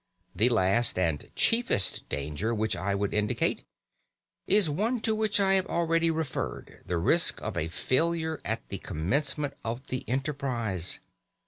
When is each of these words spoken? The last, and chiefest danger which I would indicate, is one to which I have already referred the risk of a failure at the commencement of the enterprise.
The 0.35 0.49
last, 0.49 0.97
and 0.97 1.29
chiefest 1.35 2.09
danger 2.09 2.55
which 2.55 2.75
I 2.75 2.95
would 2.95 3.13
indicate, 3.13 3.63
is 4.47 4.67
one 4.67 4.99
to 5.01 5.13
which 5.13 5.39
I 5.39 5.53
have 5.53 5.67
already 5.67 6.09
referred 6.09 6.81
the 6.87 6.97
risk 6.97 7.39
of 7.43 7.55
a 7.55 7.67
failure 7.67 8.41
at 8.43 8.67
the 8.69 8.79
commencement 8.79 9.53
of 9.63 9.89
the 9.89 10.03
enterprise. 10.09 11.01